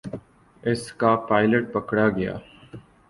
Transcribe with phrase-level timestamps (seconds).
[0.63, 2.35] اس کا پائلٹ پکڑا گیا۔